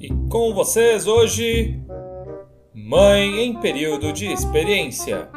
E 0.00 0.08
com 0.30 0.54
vocês 0.54 1.06
hoje, 1.06 1.78
Mãe 2.72 3.40
em 3.40 3.60
período 3.60 4.14
de 4.14 4.32
experiência. 4.32 5.28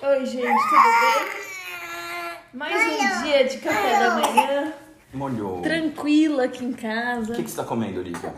Oi, 0.00 0.26
gente, 0.26 0.62
tudo 0.68 0.88
bem? 1.02 2.38
Mais 2.54 3.02
um 3.02 3.24
dia 3.24 3.48
de 3.48 3.58
café 3.58 3.98
da 3.98 4.14
manhã, 4.14 4.72
Molhou. 5.12 5.60
tranquila 5.62 6.44
aqui 6.44 6.64
em 6.64 6.72
casa. 6.72 7.32
O 7.32 7.34
que, 7.34 7.42
que 7.42 7.50
você 7.50 7.56
tá 7.56 7.64
comendo, 7.64 7.98
Olivia? 7.98 8.32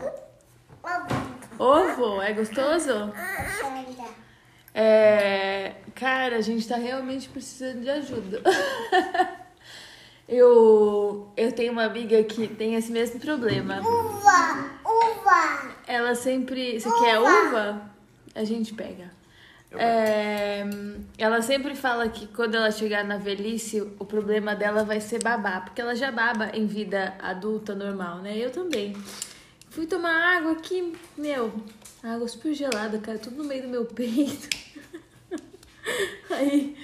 Ovo, 1.59 2.19
é 2.19 2.33
gostoso? 2.33 3.13
É, 4.73 5.75
cara, 5.93 6.37
a 6.37 6.41
gente 6.41 6.67
tá 6.67 6.77
realmente 6.77 7.29
precisando 7.29 7.81
de 7.81 7.89
ajuda. 7.91 8.41
eu, 10.27 11.28
eu 11.39 11.53
tenho 11.53 11.71
uma 11.71 11.85
amiga 11.85 12.21
que 12.23 12.47
tem 12.47 12.75
esse 12.75 12.91
mesmo 12.91 13.17
problema. 13.19 13.79
Uva, 13.79 14.69
uva. 14.83 15.75
Ela 15.87 16.13
sempre. 16.13 16.79
Você 16.79 16.89
quer 16.99 17.17
uva? 17.17 17.89
A 18.35 18.43
gente 18.43 18.73
pega. 18.73 19.09
É, 19.71 20.65
ela 21.17 21.41
sempre 21.41 21.75
fala 21.75 22.09
que 22.09 22.27
quando 22.27 22.55
ela 22.55 22.71
chegar 22.71 23.05
na 23.05 23.17
velhice, 23.17 23.81
o 23.99 24.03
problema 24.03 24.55
dela 24.55 24.83
vai 24.83 24.99
ser 24.99 25.23
babar, 25.23 25.63
porque 25.63 25.79
ela 25.79 25.95
já 25.95 26.11
baba 26.11 26.49
em 26.53 26.65
vida 26.65 27.15
adulta 27.19 27.73
normal, 27.73 28.17
né? 28.17 28.37
Eu 28.37 28.51
também. 28.51 28.95
Fui 29.69 29.85
tomar 29.85 30.37
água 30.37 30.53
aqui, 30.53 30.93
meu, 31.15 31.53
água 32.03 32.27
super 32.27 32.53
gelada, 32.53 32.97
cara, 32.97 33.19
tudo 33.19 33.37
no 33.37 33.43
meio 33.43 33.61
do 33.61 33.69
meu 33.69 33.85
peito. 33.85 34.49
Aí 36.31 36.75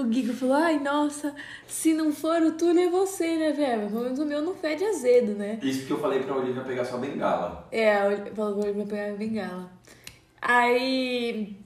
o 0.00 0.04
Guigo 0.04 0.32
falou: 0.32 0.54
Ai, 0.56 0.78
nossa, 0.78 1.34
se 1.66 1.92
não 1.94 2.12
for 2.12 2.40
o 2.42 2.52
Túlio 2.52 2.88
é 2.88 2.88
você, 2.88 3.36
né, 3.36 3.52
velho? 3.52 3.88
Pelo 3.88 4.02
menos 4.02 4.18
o 4.18 4.26
meu 4.26 4.42
não 4.42 4.54
fede 4.54 4.84
azedo, 4.84 5.34
né? 5.34 5.58
Isso 5.62 5.80
porque 5.80 5.92
eu 5.92 6.00
falei 6.00 6.22
pra 6.22 6.36
Olivia 6.36 6.62
pegar 6.62 6.84
sua 6.84 6.98
bengala. 6.98 7.66
É, 7.72 7.98
falou 8.34 8.62
que 8.62 8.72
vai 8.72 8.86
pegar 8.86 9.12
a 9.12 9.16
bengala. 9.16 9.70
Aí, 10.40 11.56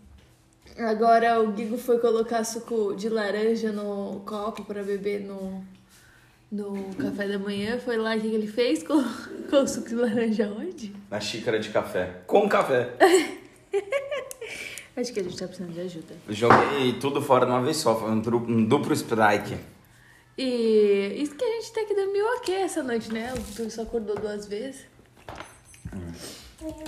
agora 0.79 1.41
o 1.41 1.53
Guigo 1.53 1.77
foi 1.77 1.99
colocar 1.99 2.45
suco 2.45 2.95
de 2.95 3.09
laranja 3.09 3.73
no 3.73 4.21
copo 4.25 4.65
pra 4.65 4.83
beber 4.83 5.21
no, 5.21 5.63
no 6.51 6.95
café 6.95 7.29
da 7.29 7.39
manhã. 7.39 7.79
Foi 7.79 7.97
lá, 7.97 8.17
o 8.17 8.21
que 8.21 8.31
que 8.31 8.35
ele 8.35 8.47
fez? 8.47 8.83
Colocou 8.83 9.63
o 9.63 9.69
suco 9.69 9.89
de 9.89 9.95
laranja 9.95 10.51
onde? 10.59 10.95
Na 11.11 11.21
xícara 11.21 11.59
de 11.59 11.71
café. 11.71 12.23
Com 12.27 12.49
café. 12.49 12.95
Acho 14.97 15.13
que 15.13 15.21
a 15.21 15.23
gente 15.23 15.39
tá 15.39 15.47
precisando 15.47 15.73
de 15.73 15.81
ajuda. 15.81 16.15
Joguei 16.29 16.93
tudo 17.01 17.23
fora 17.23 17.47
de 17.47 17.53
uma 17.53 17.63
vez 17.63 17.79
só. 17.79 17.99
Foi 17.99 18.11
um, 18.11 18.23
um 18.49 18.65
duplo 18.65 18.93
strike. 18.93 19.57
E 20.37 21.15
isso 21.17 21.35
que 21.35 21.45
a 21.45 21.61
gente 21.61 21.73
tem 21.73 21.87
que 21.87 21.95
dormir 21.95 22.23
ok 22.23 22.55
essa 22.55 22.83
noite, 22.83 23.13
né? 23.13 23.33
O 23.33 23.55
Túlio 23.55 23.71
só 23.71 23.83
acordou 23.83 24.17
duas 24.17 24.47
vezes. 24.47 24.85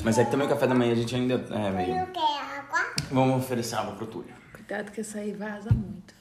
Mas 0.02 0.18
é 0.18 0.24
que 0.24 0.30
também 0.30 0.46
o 0.46 0.50
café 0.50 0.66
da 0.66 0.74
manhã 0.74 0.92
a 0.92 0.96
gente 0.96 1.14
ainda 1.14 1.34
é 1.34 1.70
meio... 1.70 1.94
Não 1.94 2.06
quer 2.06 2.40
água? 2.40 2.94
Vamos 3.10 3.44
oferecer 3.44 3.76
água 3.76 3.94
pro 3.94 4.06
Túlio. 4.06 4.34
Cuidado 4.52 4.92
que 4.92 5.00
essa 5.00 5.18
aí 5.18 5.32
vaza 5.32 5.70
muito. 5.70 6.14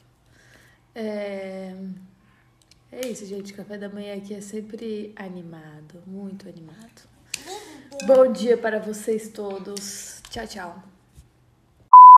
É... 0.95 1.75
é 2.91 3.07
isso, 3.07 3.25
gente. 3.25 3.53
Café 3.53 3.77
da 3.77 3.89
manhã 3.89 4.15
aqui 4.15 4.33
é 4.33 4.41
sempre 4.41 5.13
animado, 5.15 6.01
muito 6.07 6.47
animado. 6.47 7.03
Bom 8.05 8.31
dia 8.31 8.57
para 8.57 8.79
vocês 8.79 9.29
todos. 9.29 10.21
Tchau, 10.29 10.47
tchau. 10.47 10.92